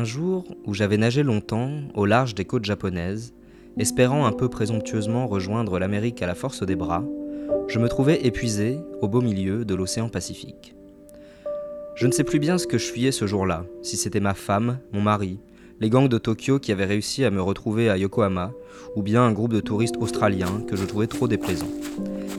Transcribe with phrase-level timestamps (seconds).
[0.00, 3.34] Un jour où j'avais nagé longtemps au large des côtes japonaises,
[3.76, 7.04] espérant un peu présomptueusement rejoindre l'Amérique à la force des bras,
[7.68, 10.74] je me trouvais épuisé au beau milieu de l'océan Pacifique.
[11.96, 14.78] Je ne sais plus bien ce que je fuyais ce jour-là, si c'était ma femme,
[14.94, 15.38] mon mari,
[15.80, 18.52] les gangs de Tokyo qui avaient réussi à me retrouver à Yokohama,
[18.96, 21.74] ou bien un groupe de touristes australiens que je trouvais trop déplaisants.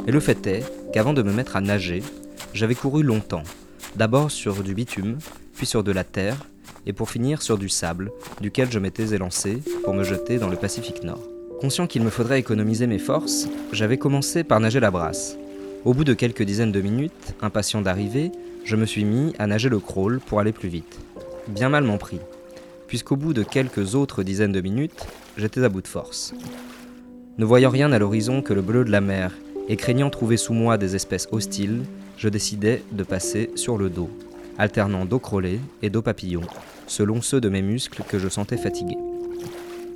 [0.07, 2.01] Et le fait est qu'avant de me mettre à nager,
[2.55, 3.43] j'avais couru longtemps,
[3.97, 5.19] d'abord sur du bitume,
[5.53, 6.47] puis sur de la terre,
[6.85, 10.57] et pour finir sur du sable, duquel je m'étais élancé pour me jeter dans le
[10.57, 11.21] Pacifique Nord.
[11.59, 15.37] Conscient qu'il me faudrait économiser mes forces, j'avais commencé par nager la brasse.
[15.85, 18.31] Au bout de quelques dizaines de minutes, impatient d'arriver,
[18.63, 20.99] je me suis mis à nager le crawl pour aller plus vite.
[21.47, 22.19] Bien mal m'en pris,
[22.87, 25.05] puisqu'au bout de quelques autres dizaines de minutes,
[25.37, 26.33] j'étais à bout de force.
[27.37, 29.33] Ne voyant rien à l'horizon que le bleu de la mer
[29.69, 31.83] et craignant trouver sous moi des espèces hostiles,
[32.17, 34.09] je décidai de passer sur le dos,
[34.61, 36.43] alternant dos crawlé et dos papillon,
[36.85, 38.97] selon ceux de mes muscles que je sentais fatigués.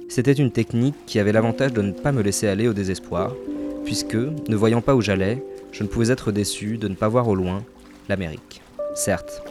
[0.10, 3.36] C'était une technique qui avait l'avantage de ne pas me laisser aller au désespoir,
[3.84, 7.28] puisque, ne voyant pas où j'allais, je ne pouvais être déçu de ne pas voir
[7.28, 7.64] au loin
[8.10, 8.64] l'Amérique.
[8.96, 9.44] Certes,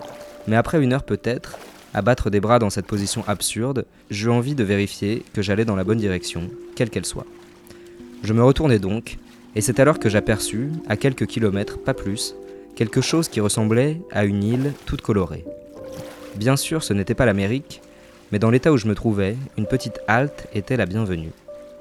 [0.48, 1.58] mais après une heure peut-être,
[1.94, 5.76] à battre des bras dans cette position absurde, j'eus envie de vérifier que j'allais dans
[5.76, 7.26] la bonne direction, quelle qu'elle soit.
[8.24, 9.18] Je me retournai donc,
[9.54, 12.34] et c'est alors que j'aperçus, à quelques kilomètres, pas plus,
[12.77, 15.44] quelque chose qui ressemblait à une île toute colorée.
[16.36, 17.81] Bien sûr, ce n'était pas l'Amérique,
[18.33, 21.33] mais dans l'état où je me trouvais, une petite halte était la bienvenue.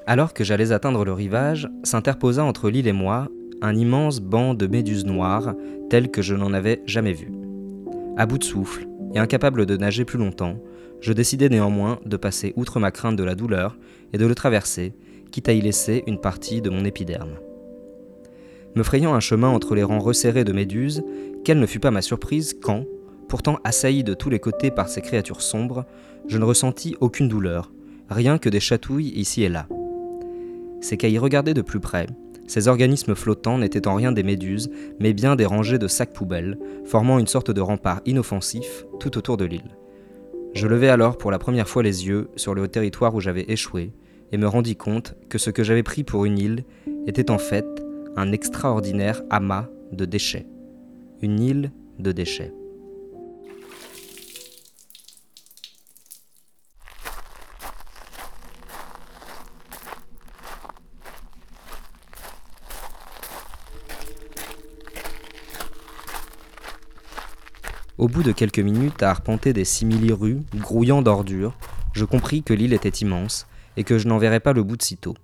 [0.06, 3.28] Alors que j'allais atteindre le rivage, s'interposa entre l'île et moi
[3.62, 5.54] un immense banc de méduses noires,
[5.88, 7.32] tel que je n'en avais jamais vu.
[8.16, 10.58] À bout de souffle, et incapable de nager plus longtemps,
[11.00, 13.76] je décidai néanmoins de passer outre ma crainte de la douleur
[14.12, 14.92] et de le traverser,
[15.30, 17.38] quitte à y laisser une partie de mon épiderme.
[18.76, 21.04] Me frayant un chemin entre les rangs resserrés de méduses,
[21.44, 22.86] quelle ne fut pas ma surprise quand,
[23.28, 25.84] pourtant assailli de tous les côtés par ces créatures sombres,
[26.26, 27.72] je ne ressentis aucune douleur,
[28.10, 29.68] rien que des chatouilles ici et là.
[30.80, 32.06] C'est qu'à y regarder de plus près,
[32.46, 36.58] ces organismes flottants n'étaient en rien des méduses, mais bien des rangées de sacs poubelles,
[36.84, 39.76] formant une sorte de rempart inoffensif tout autour de l'île.
[40.52, 43.92] Je levai alors pour la première fois les yeux sur le territoire où j'avais échoué,
[44.32, 46.64] et me rendis compte que ce que j'avais pris pour une île
[47.06, 47.73] était en fait
[48.16, 50.46] un extraordinaire amas de déchets.
[51.20, 52.52] Une île de déchets.
[67.96, 71.56] Au bout de quelques minutes à arpenter des simili-rues, grouillant d'ordures,
[71.94, 74.82] je compris que l'île était immense et que je n'en verrais pas le bout de
[74.82, 75.14] sitôt.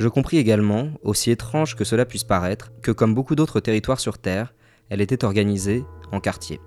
[0.00, 4.16] Je compris également, aussi étrange que cela puisse paraître, que comme beaucoup d'autres territoires sur
[4.16, 4.54] Terre,
[4.88, 6.58] elle était organisée en quartiers.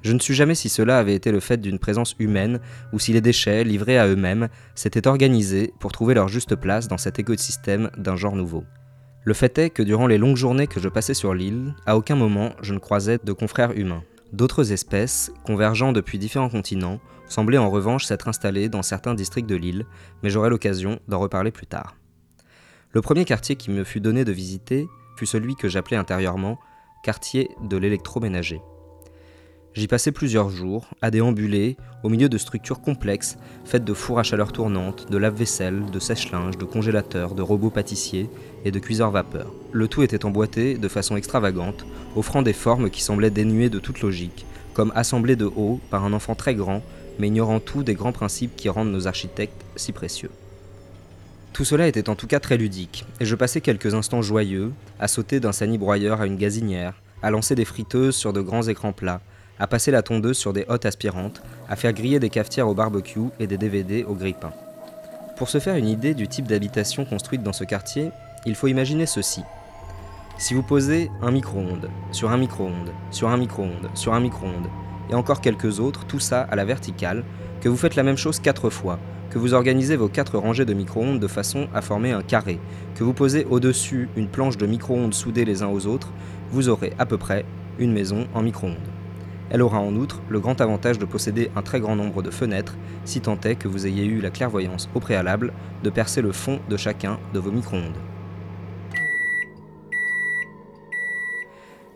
[0.00, 2.60] Je ne sus jamais si cela avait été le fait d'une présence humaine
[2.94, 6.96] ou si les déchets, livrés à eux-mêmes, s'étaient organisés pour trouver leur juste place dans
[6.96, 8.64] cet écosystème d'un genre nouveau.
[9.24, 12.16] Le fait est que durant les longues journées que je passais sur l'île, à aucun
[12.16, 14.04] moment je ne croisais de confrères humains.
[14.32, 19.54] D'autres espèces, convergeant depuis différents continents, semblaient en revanche s'être installées dans certains districts de
[19.54, 19.84] l'île,
[20.22, 21.94] mais j'aurai l'occasion d'en reparler plus tard.
[22.92, 24.88] Le premier quartier qui me fut donné de visiter
[25.18, 26.58] fut celui que j'appelais intérieurement
[27.02, 28.62] quartier de l'électroménager.
[29.74, 34.22] J'y passai plusieurs jours, à déambuler, au milieu de structures complexes, faites de fours à
[34.22, 38.30] chaleur tournante, de lave-vaisselle, de sèche-linge, de congélateurs, de robots pâtissiers
[38.64, 39.52] et de cuiseurs vapeur.
[39.70, 41.84] Le tout était emboîté de façon extravagante,
[42.16, 46.14] offrant des formes qui semblaient dénuées de toute logique, comme assemblées de haut par un
[46.14, 46.82] enfant très grand,
[47.18, 50.30] mais ignorant tout des grands principes qui rendent nos architectes si précieux.
[51.58, 54.70] Tout cela était en tout cas très ludique, et je passais quelques instants joyeux,
[55.00, 58.92] à sauter d'un sani-broyeur à une gazinière, à lancer des friteuses sur de grands écrans
[58.92, 59.20] plats,
[59.58, 63.30] à passer la tondeuse sur des hottes aspirantes, à faire griller des cafetières au barbecue
[63.40, 64.52] et des DVD au grille-pain.
[65.36, 68.12] Pour se faire une idée du type d'habitation construite dans ce quartier,
[68.46, 69.42] il faut imaginer ceci.
[70.38, 74.68] Si vous posez un micro-ondes, sur un micro-ondes, sur un micro-ondes, sur un micro-ondes,
[75.10, 77.24] et encore quelques autres, tout ça à la verticale,
[77.60, 79.00] que vous faites la même chose quatre fois,
[79.30, 82.58] que vous organisez vos quatre rangées de micro-ondes de façon à former un carré,
[82.94, 86.12] que vous posez au-dessus une planche de micro-ondes soudées les uns aux autres,
[86.50, 87.44] vous aurez à peu près
[87.78, 88.76] une maison en micro-ondes.
[89.50, 92.76] Elle aura en outre le grand avantage de posséder un très grand nombre de fenêtres,
[93.04, 95.52] si tant est que vous ayez eu la clairvoyance au préalable
[95.82, 97.96] de percer le fond de chacun de vos micro-ondes.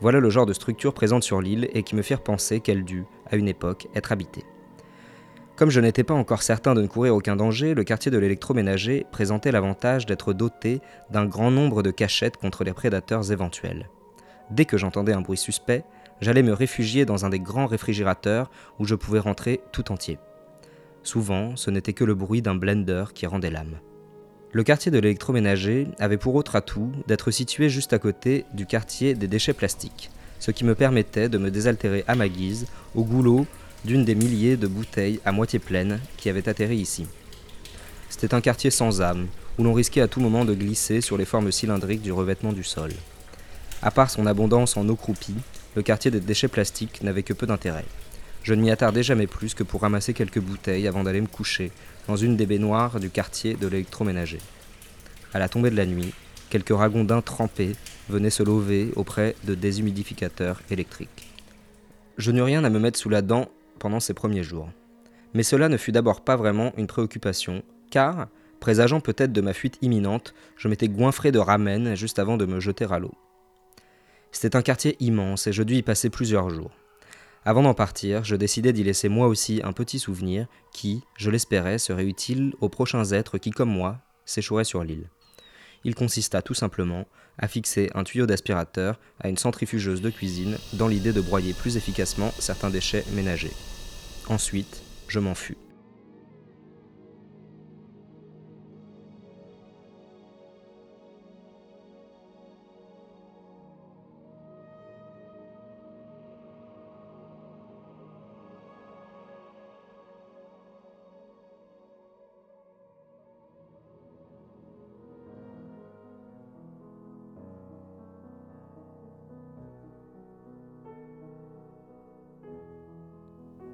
[0.00, 3.04] Voilà le genre de structure présente sur l'île et qui me firent penser qu'elle dut,
[3.30, 4.44] à une époque, être habitée.
[5.62, 9.06] Comme je n'étais pas encore certain de ne courir aucun danger, le quartier de l'électroménager
[9.12, 10.80] présentait l'avantage d'être doté
[11.12, 13.88] d'un grand nombre de cachettes contre les prédateurs éventuels.
[14.50, 15.84] Dès que j'entendais un bruit suspect,
[16.20, 18.50] j'allais me réfugier dans un des grands réfrigérateurs
[18.80, 20.18] où je pouvais rentrer tout entier.
[21.04, 23.78] Souvent, ce n'était que le bruit d'un blender qui rendait l'âme.
[24.50, 29.14] Le quartier de l'électroménager avait pour autre atout d'être situé juste à côté du quartier
[29.14, 30.10] des déchets plastiques,
[30.40, 32.66] ce qui me permettait de me désaltérer à ma guise
[32.96, 33.46] au goulot
[33.84, 37.06] d'une des milliers de bouteilles à moitié pleines qui avaient atterri ici.
[38.08, 39.26] C'était un quartier sans âme,
[39.58, 42.64] où l'on risquait à tout moment de glisser sur les formes cylindriques du revêtement du
[42.64, 42.90] sol.
[43.82, 45.34] À part son abondance en eau croupie,
[45.74, 47.84] le quartier des déchets plastiques n'avait que peu d'intérêt.
[48.42, 51.70] Je ne m'y attardais jamais plus que pour ramasser quelques bouteilles avant d'aller me coucher
[52.08, 54.38] dans une des baignoires du quartier de l'électroménager.
[55.32, 56.12] À la tombée de la nuit,
[56.50, 57.72] quelques ragondins trempés
[58.08, 61.28] venaient se lever auprès de déshumidificateurs électriques.
[62.18, 64.68] Je n'eus rien à me mettre sous la dent pendant ces premiers jours.
[65.34, 68.28] Mais cela ne fut d'abord pas vraiment une préoccupation, car,
[68.60, 72.60] présageant peut-être de ma fuite imminente, je m'étais goinfré de ramen juste avant de me
[72.60, 73.14] jeter à l'eau.
[74.30, 76.70] C'était un quartier immense et je dus y passer plusieurs jours.
[77.44, 81.78] Avant d'en partir, je décidai d'y laisser moi aussi un petit souvenir qui, je l'espérais,
[81.78, 85.08] serait utile aux prochains êtres qui, comme moi, s'échoueraient sur l'île.
[85.84, 87.06] Il consista tout simplement
[87.38, 91.76] à fixer un tuyau d'aspirateur à une centrifugeuse de cuisine dans l'idée de broyer plus
[91.76, 93.52] efficacement certains déchets ménagers.
[94.28, 95.56] Ensuite, je m'en fus.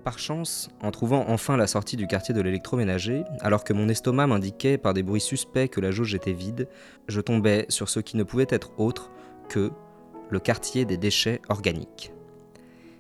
[0.05, 4.27] Par chance, en trouvant enfin la sortie du quartier de l'électroménager, alors que mon estomac
[4.27, 6.69] m'indiquait par des bruits suspects que la jauge était vide,
[7.09, 9.11] je tombais sur ce qui ne pouvait être autre
[9.49, 9.71] que
[10.31, 12.13] le quartier des déchets organiques.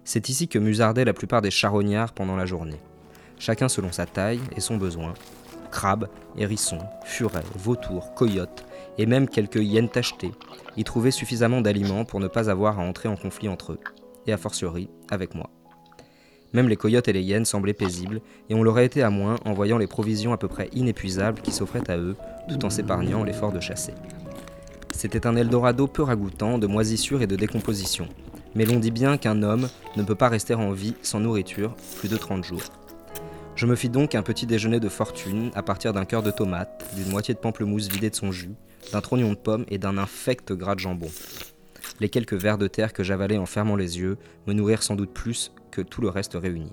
[0.04, 2.80] C'est ici que musardaient la plupart des charognards pendant la journée,
[3.38, 5.14] chacun selon sa taille et son besoin.
[5.70, 8.64] Crabes, hérissons, furets, vautours, coyotes
[8.96, 10.32] et même quelques hyènes tachetées
[10.76, 13.80] y trouvaient suffisamment d'aliments pour ne pas avoir à entrer en conflit entre eux,
[14.26, 15.50] et a fortiori avec moi.
[16.54, 19.52] Même les coyotes et les hyènes semblaient paisibles, et on l'aurait été à moins en
[19.52, 22.16] voyant les provisions à peu près inépuisables qui s'offraient à eux,
[22.48, 23.92] tout en s'épargnant l'effort de chasser.
[24.94, 28.08] C'était un Eldorado peu ragoûtant de moisissure et de décomposition,
[28.54, 32.08] mais l'on dit bien qu'un homme ne peut pas rester en vie sans nourriture plus
[32.08, 32.62] de 30 jours.
[33.54, 36.84] Je me fis donc un petit déjeuner de fortune à partir d'un cœur de tomate,
[36.96, 38.54] d'une moitié de pamplemousse vidée de son jus,
[38.92, 41.10] d'un trognon de pomme et d'un infect gras de jambon.
[42.00, 44.16] Les quelques vers de terre que j'avalais en fermant les yeux
[44.46, 45.52] me nourrirent sans doute plus
[45.82, 46.72] tout le reste réuni.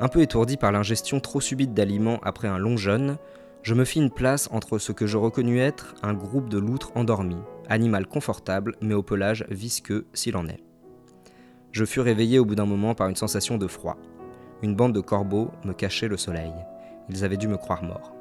[0.00, 3.18] Un peu étourdi par l'ingestion trop subite d'aliments après un long jeûne,
[3.62, 6.92] je me fis une place entre ce que je reconnus être un groupe de loutres
[6.94, 10.62] endormies, animal confortable mais au pelage visqueux s'il en est.
[11.72, 13.96] Je fus réveillé au bout d'un moment par une sensation de froid.
[14.62, 16.52] Une bande de corbeaux me cachait le soleil.
[17.08, 18.12] Ils avaient dû me croire mort.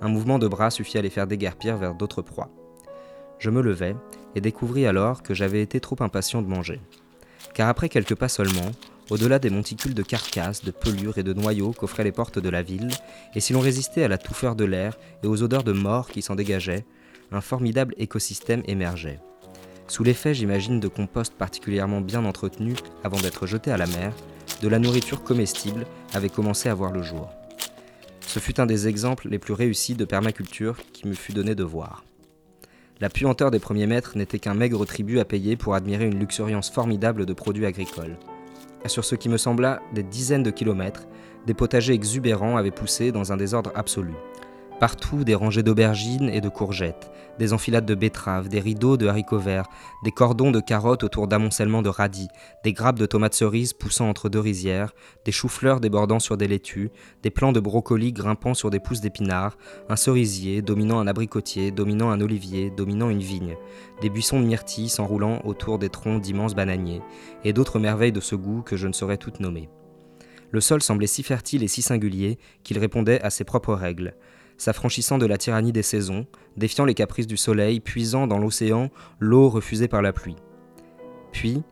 [0.00, 2.50] Un mouvement de bras suffit à les faire déguerpir vers d'autres proies.
[3.38, 3.94] Je me levai
[4.34, 6.80] et découvris alors que j'avais été trop impatient de manger
[7.52, 8.70] car après quelques pas seulement,
[9.10, 12.62] au-delà des monticules de carcasses, de pelures et de noyaux qu'offraient les portes de la
[12.62, 12.88] ville,
[13.34, 16.22] et si l'on résistait à la touffeur de l'air et aux odeurs de mort qui
[16.22, 16.84] s'en dégageaient,
[17.32, 19.20] un formidable écosystème émergeait.
[19.86, 24.14] Sous l'effet, j'imagine, de compost particulièrement bien entretenu avant d'être jeté à la mer,
[24.62, 27.28] de la nourriture comestible avait commencé à voir le jour.
[28.26, 31.64] Ce fut un des exemples les plus réussis de permaculture qui me fut donné de
[31.64, 32.04] voir.
[33.00, 36.70] La puanteur des premiers mètres n'était qu'un maigre tribut à payer pour admirer une luxuriance
[36.70, 38.16] formidable de produits agricoles.
[38.86, 41.08] Sur ce qui me sembla des dizaines de kilomètres,
[41.44, 44.12] des potagers exubérants avaient poussé dans un désordre absolu.
[44.80, 49.38] Partout des rangées d'aubergines et de courgettes, des enfilades de betteraves, des rideaux de haricots
[49.38, 49.68] verts,
[50.02, 52.28] des cordons de carottes autour d'amoncellements de radis,
[52.64, 54.92] des grappes de tomates cerises poussant entre deux rizières,
[55.24, 56.90] des choux-fleurs débordant sur des laitues,
[57.22, 59.56] des plants de brocolis grimpant sur des pousses d'épinards,
[59.88, 63.56] un cerisier dominant un abricotier, dominant un olivier, dominant une vigne,
[64.02, 67.02] des buissons de myrtilles s'enroulant autour des troncs d'immenses bananiers,
[67.44, 69.68] et d'autres merveilles de ce goût que je ne saurais toutes nommer.
[70.50, 74.14] Le sol semblait si fertile et si singulier qu'il répondait à ses propres règles
[74.56, 79.48] s'affranchissant de la tyrannie des saisons, défiant les caprices du soleil, puisant dans l'océan l'eau
[79.48, 80.36] refusée par la pluie.
[81.32, 81.62] Puis,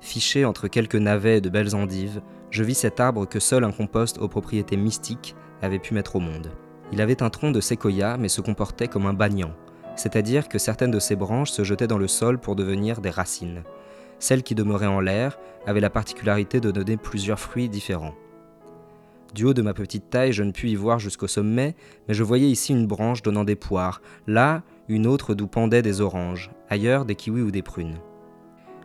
[0.00, 3.72] fiché entre quelques navets et de belles endives, je vis cet arbre que seul un
[3.72, 6.50] compost aux propriétés mystiques avait pu mettre au monde.
[6.92, 9.52] Il avait un tronc de séquoia, mais se comportait comme un banyan,
[9.96, 13.64] c'est-à-dire que certaines de ses branches se jetaient dans le sol pour devenir des racines.
[14.18, 18.14] Celles qui demeuraient en l'air avaient la particularité de donner plusieurs fruits différents.
[19.34, 21.74] Du haut de ma petite taille, je ne pus y voir jusqu'au sommet,
[22.08, 26.00] mais je voyais ici une branche donnant des poires, là une autre d'où pendaient des
[26.00, 27.98] oranges, ailleurs des kiwis ou des prunes.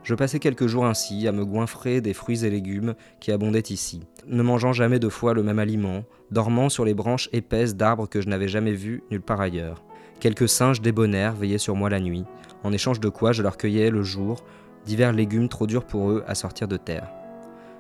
[0.04, 4.02] Je passais quelques jours ainsi à me goinfrer des fruits et légumes qui abondaient ici,
[4.28, 8.20] ne mangeant jamais deux fois le même aliment, dormant sur les branches épaisses d'arbres que
[8.20, 9.82] je n'avais jamais vus nulle part ailleurs.
[10.20, 12.26] Quelques singes débonnaires veillaient sur moi la nuit,
[12.64, 14.44] en échange de quoi je leur cueillais le jour
[14.86, 17.23] divers légumes trop durs pour eux à sortir de terre.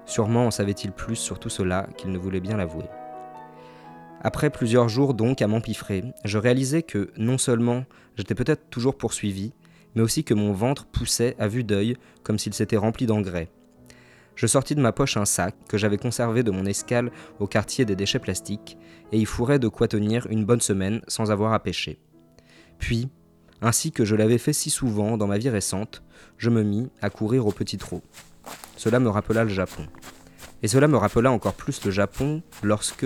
[0.05, 2.85] Sûrement en savait-il plus sur tout cela qu'il ne voulait bien l'avouer.
[4.21, 7.83] Après plusieurs jours donc à m'empiffrer, je réalisais que non seulement
[8.15, 9.53] j'étais peut-être toujours poursuivi,
[9.95, 13.49] mais aussi que mon ventre poussait à vue d'œil comme s'il s'était rempli d'engrais.
[14.35, 17.85] Je sortis de ma poche un sac que j'avais conservé de mon escale au quartier
[17.85, 18.77] des déchets plastiques
[19.11, 21.99] et y fourrais de quoi tenir une bonne semaine sans avoir à pêcher.
[22.79, 23.09] Puis,
[23.61, 26.01] ainsi que je l'avais fait si souvent dans ma vie récente,
[26.37, 28.01] je me mis à courir au petit trot.
[28.77, 29.87] Cela me rappela le Japon.
[30.61, 33.05] Et cela me rappela encore plus le Japon lorsque,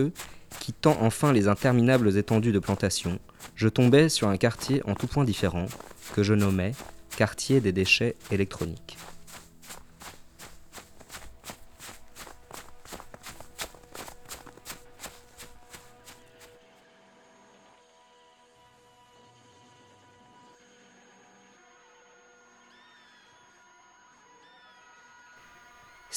[0.60, 3.20] quittant enfin les interminables étendues de plantations,
[3.56, 5.66] je tombais sur un quartier en tout point différent,
[6.14, 6.74] que je nommais
[7.16, 8.98] quartier des déchets électroniques.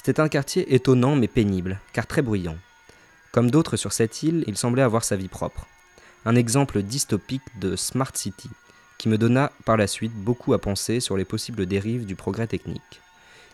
[0.02, 2.56] C'était un quartier étonnant mais pénible, car très bruyant.
[3.32, 5.66] Comme d'autres sur cette île, il semblait avoir sa vie propre.
[6.24, 8.48] Un exemple dystopique de Smart City,
[8.96, 12.46] qui me donna par la suite beaucoup à penser sur les possibles dérives du progrès
[12.46, 13.02] technique.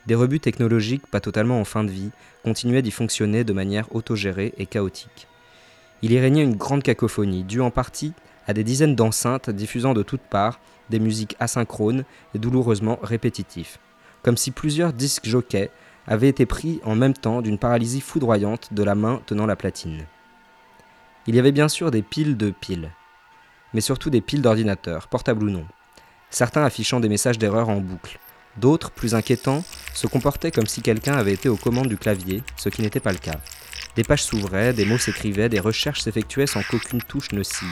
[0.07, 2.11] Des rebuts technologiques pas totalement en fin de vie
[2.45, 5.27] continuaient d'y fonctionner de manière autogérée et chaotique.
[6.03, 8.13] Il y régnait une grande cacophonie, due en partie
[8.47, 10.61] à des dizaines d'enceintes diffusant de toutes parts
[10.91, 12.05] des musiques asynchrones
[12.37, 13.81] et douloureusement répétitifs,
[14.23, 15.71] comme si plusieurs disques jockeys
[16.07, 20.05] avait été pris en même temps d'une paralysie foudroyante de la main tenant la platine.
[21.27, 22.91] Il y avait bien sûr des piles de piles,
[23.75, 25.67] mais surtout des piles d'ordinateurs, portables ou non,
[26.31, 28.19] certains affichant des messages d'erreur en boucle,
[28.57, 32.69] d'autres, plus inquiétants, se comportaient comme si quelqu'un avait été aux commandes du clavier, ce
[32.69, 33.41] qui n'était pas le cas.
[33.97, 37.65] Des pages s'ouvraient, des mots s'écrivaient, des recherches s'effectuaient sans qu'aucune touche ne scie.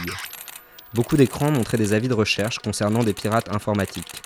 [0.95, 4.23] Beaucoup d'écrans montraient des avis de recherche concernant des pirates informatiques.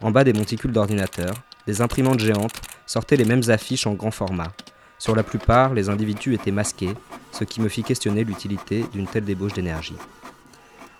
[0.00, 1.34] En bas des monticules d'ordinateurs,
[1.66, 4.52] des imprimantes géantes sortaient les mêmes affiches en grand format.
[4.98, 6.94] Sur la plupart, les individus étaient masqués,
[7.32, 9.96] ce qui me fit questionner l'utilité d'une telle débauche d'énergie.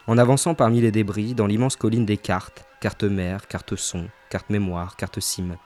[0.07, 4.51] En avançant parmi les débris, dans l'immense colline des cartes, cartes mère, cartes son, cartes
[4.51, 5.57] mémoire, cartes SIM,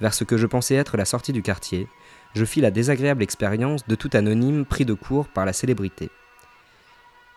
[0.00, 1.88] vers ce que je pensais être la sortie du quartier,
[2.34, 6.10] je fis la désagréable expérience de tout anonyme pris de court par la célébrité.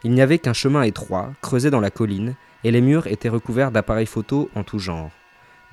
[0.03, 3.71] Il n'y avait qu'un chemin étroit, creusé dans la colline, et les murs étaient recouverts
[3.71, 5.11] d'appareils photo en tout genre.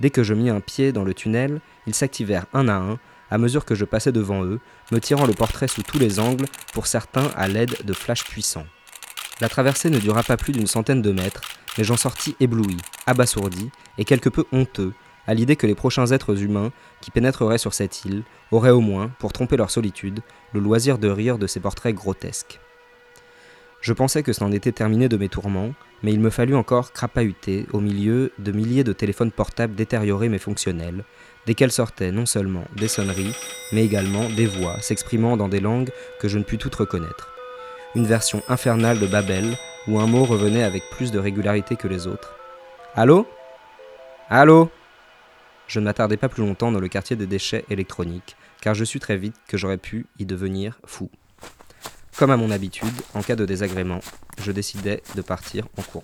[0.01, 2.99] Dès que je mis un pied dans le tunnel, ils s'activèrent un à un,
[3.31, 4.61] à mesure que je passais devant eux,
[4.93, 8.67] me tirant le portrait sous tous les angles, pour certains à l'aide de flashs puissants.
[9.41, 11.43] La traversée ne dura pas plus d'une centaine de mètres,
[11.77, 12.77] mais j'en sortis ébloui,
[13.07, 14.93] abasourdi et quelque peu honteux
[15.29, 19.11] à l'idée que les prochains êtres humains qui pénétreraient sur cette île auraient au moins,
[19.19, 20.21] pour tromper leur solitude,
[20.55, 22.61] le loisir de rire de ces portraits grotesques.
[23.81, 27.67] Je pensais que c'en était terminé de mes tourments, mais il me fallut encore crapahuter
[27.73, 31.05] au milieu de milliers de téléphones portables détériorés mais fonctionnels,
[31.47, 33.35] desquels sortaient non seulement des sonneries,
[33.73, 37.33] mais également des voix s'exprimant dans des langues que je ne pus toutes reconnaître.
[37.95, 39.57] Une version infernale de Babel,
[39.87, 42.37] où un mot revenait avec plus de régularité que les autres.
[42.95, 43.27] Allô?
[44.29, 44.71] Allô?
[45.69, 49.01] Je ne m'attardai pas plus longtemps dans le quartier des déchets électroniques, car je sus
[49.01, 51.11] très vite que j'aurais pu y devenir fou.
[52.19, 54.01] Comme à mon habitude, en cas de désagrément,
[54.43, 56.03] je décidai de partir en courant.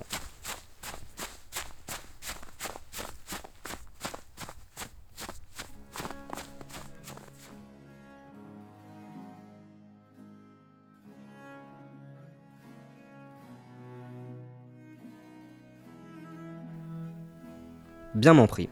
[18.15, 18.69] Bien m'en prie.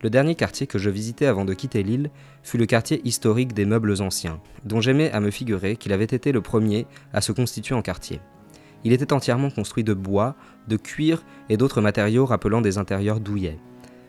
[0.00, 2.10] Le dernier quartier que je visitais avant de quitter l'île
[2.44, 6.30] fut le quartier historique des meubles anciens, dont j'aimais à me figurer qu'il avait été
[6.30, 8.20] le premier à se constituer en quartier.
[8.84, 10.36] Il était entièrement construit de bois,
[10.68, 13.58] de cuir et d'autres matériaux rappelant des intérieurs douillets.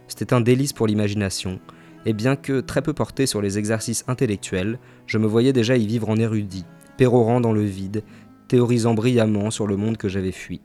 [0.08, 1.60] C'était un délice pour l'imagination,
[2.06, 4.78] et bien que très peu porté sur les exercices intellectuels,
[5.08, 6.66] je me voyais déjà y vivre en érudit,
[6.98, 8.04] pérorant dans le vide,
[8.48, 10.62] théorisant brillamment sur le monde que j'avais fui.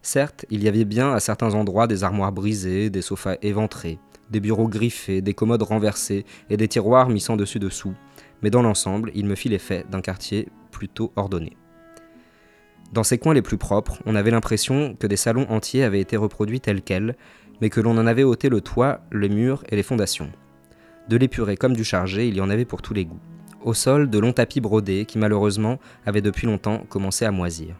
[0.00, 3.98] Certes, il y avait bien à certains endroits des armoires brisées, des sofas éventrés,
[4.30, 7.94] des bureaux griffés, des commodes renversées et des tiroirs mis sans dessus dessous,
[8.42, 11.56] mais dans l'ensemble, il me fit l'effet d'un quartier plutôt ordonné.
[12.92, 16.16] Dans ces coins les plus propres, on avait l'impression que des salons entiers avaient été
[16.16, 17.16] reproduits tels quels,
[17.60, 20.30] mais que l'on en avait ôté le toit, les murs et les fondations.
[21.08, 23.20] De l'épuré comme du chargé, il y en avait pour tous les goûts.
[23.62, 27.76] Au sol, de longs tapis brodés qui malheureusement avaient depuis longtemps commencé à moisir.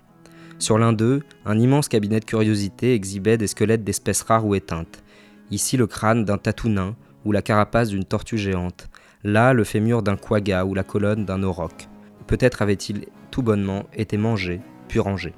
[0.59, 5.03] Sur l'un d'eux, un immense cabinet de curiosités exhibait des squelettes d'espèces rares ou éteintes,
[5.51, 8.89] Ici le crâne d'un tatou nain, ou la carapace d'une tortue géante,
[9.25, 11.89] là le fémur d'un quagga ou la colonne d'un auroch.
[12.27, 15.35] Peut-être avait-il tout bonnement été mangé, puis rangé.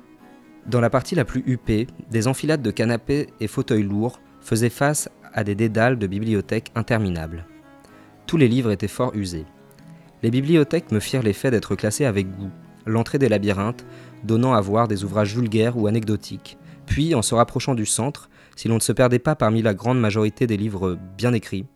[0.67, 5.09] Dans la partie la plus huppée, des enfilades de canapés et fauteuils lourds faisaient face
[5.33, 7.47] à des dédales de bibliothèques interminables.
[8.27, 9.47] Tous les livres étaient fort usés.
[10.23, 12.51] Les bibliothèques me firent l'effet d'être classées avec goût,
[12.87, 13.85] l'entrée des labyrinthes
[14.23, 18.69] donnant à voir des ouvrages vulgaires ou anecdotiques, puis en se rapprochant du centre, si
[18.69, 21.67] l'on ne se perdait pas parmi la grande majorité des livres bien écrits,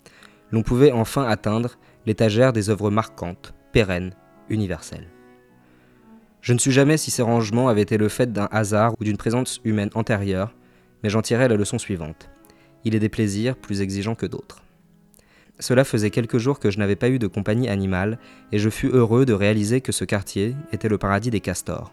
[0.50, 4.14] l'on pouvait enfin atteindre l'étagère des œuvres marquantes, pérennes,
[4.48, 5.08] universelles.
[6.40, 9.16] Je ne suis jamais si ces rangements avaient été le fait d'un hasard ou d'une
[9.16, 10.54] présence humaine antérieure,
[11.02, 12.30] mais j'en tirais la leçon suivante.
[12.84, 14.62] Il est des plaisirs plus exigeants que d'autres.
[15.58, 18.18] Cela faisait quelques jours que je n'avais pas eu de compagnie animale,
[18.52, 21.92] et je fus heureux de réaliser que ce quartier était le paradis des castors.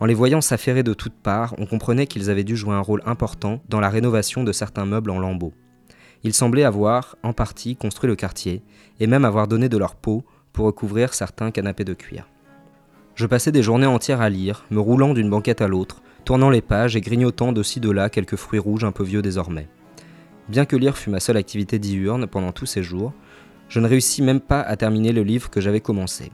[0.00, 3.02] En les voyant s'affairer de toutes parts, on comprenait qu'ils avaient dû jouer un rôle
[3.06, 5.54] important dans la rénovation de certains meubles en lambeaux.
[6.24, 8.62] Ils semblaient avoir, en partie, construit le quartier,
[8.98, 12.28] et même avoir donné de leur peau pour recouvrir certains canapés de cuir.
[13.14, 16.62] Je passais des journées entières à lire, me roulant d'une banquette à l'autre, tournant les
[16.62, 19.68] pages et grignotant de ci de là quelques fruits rouges un peu vieux désormais.
[20.48, 23.12] Bien que lire fût ma seule activité diurne pendant tous ces jours,
[23.68, 26.32] je ne réussis même pas à terminer le livre que j'avais commencé.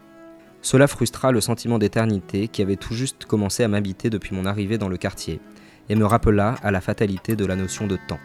[0.62, 4.78] Cela frustra le sentiment d'éternité qui avait tout juste commencé à m'habiter depuis mon arrivée
[4.78, 5.40] dans le quartier,
[5.88, 8.20] et me rappela à la fatalité de la notion de temps.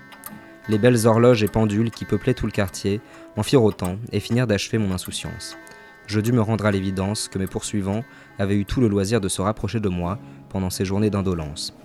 [0.68, 3.00] Les belles horloges et pendules qui peuplaient tout le quartier
[3.38, 5.56] en firent autant et finirent d'achever mon insouciance.
[6.08, 8.04] Je dus me rendre à l'évidence que mes poursuivants
[8.38, 11.75] avaient eu tout le loisir de se rapprocher de moi pendant ces journées d'indolence.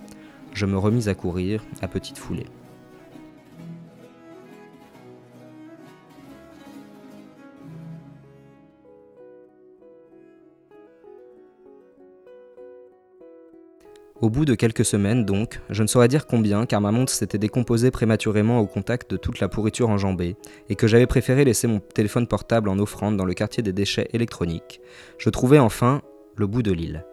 [0.53, 2.47] Je me remis à courir à petite foulée.
[14.21, 17.39] Au bout de quelques semaines, donc, je ne saurais dire combien, car ma montre s'était
[17.39, 20.35] décomposée prématurément au contact de toute la pourriture enjambée,
[20.69, 24.09] et que j'avais préféré laisser mon téléphone portable en offrande dans le quartier des déchets
[24.13, 24.79] électroniques,
[25.17, 26.03] je trouvais enfin
[26.35, 27.03] le bout de l'île.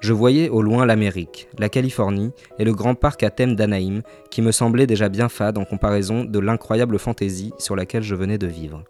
[0.00, 4.40] Je voyais au loin l'Amérique, la Californie et le grand parc à thème d'Anaïm, qui
[4.40, 8.46] me semblait déjà bien fade en comparaison de l'incroyable fantaisie sur laquelle je venais de
[8.46, 8.84] vivre.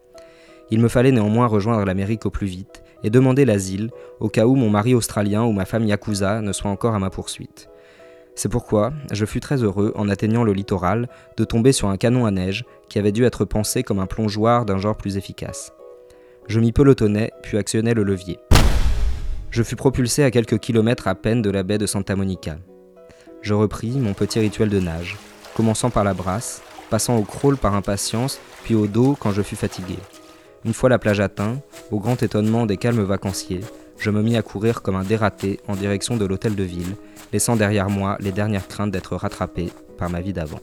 [0.71, 4.55] Il me fallait néanmoins rejoindre l'Amérique au plus vite et demander l'asile au cas où
[4.55, 7.69] mon mari australien ou ma femme yakuza ne soient encore à ma poursuite.
[8.35, 12.25] C'est pourquoi je fus très heureux, en atteignant le littoral, de tomber sur un canon
[12.25, 15.73] à neige qui avait dû être pensé comme un plongeoir d'un genre plus efficace.
[16.49, 18.39] Je m'y pelotonnais, puis actionnais le levier.
[19.51, 22.57] Je fus propulsé à quelques kilomètres à peine de la baie de Santa Monica.
[23.43, 25.19] Je repris mon petit rituel de nage,
[25.55, 29.57] commençant par la brasse, passant au crawl par impatience, puis au dos quand je fus
[29.57, 29.97] fatigué.
[30.65, 33.63] Une fois la plage atteinte, au grand étonnement des calmes vacanciers,
[33.99, 36.97] je me mis à courir comme un dératé en direction de l'hôtel de ville,
[37.33, 40.61] laissant derrière moi les dernières craintes d'être rattrapé par ma vie d'avant.